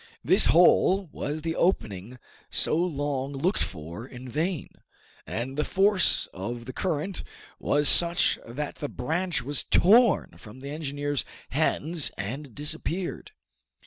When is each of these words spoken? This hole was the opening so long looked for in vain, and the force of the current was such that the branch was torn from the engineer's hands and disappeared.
This 0.23 0.45
hole 0.47 1.09
was 1.11 1.43
the 1.43 1.55
opening 1.55 2.17
so 2.49 2.75
long 2.75 3.33
looked 3.33 3.61
for 3.61 4.07
in 4.07 4.27
vain, 4.27 4.67
and 5.27 5.55
the 5.57 5.63
force 5.63 6.25
of 6.33 6.65
the 6.65 6.73
current 6.73 7.23
was 7.59 7.87
such 7.87 8.39
that 8.43 8.77
the 8.77 8.89
branch 8.89 9.43
was 9.43 9.63
torn 9.63 10.37
from 10.39 10.59
the 10.61 10.71
engineer's 10.71 11.23
hands 11.49 12.09
and 12.17 12.55
disappeared. 12.55 13.33